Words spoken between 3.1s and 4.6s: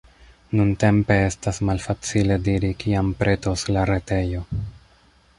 pretos la retejo.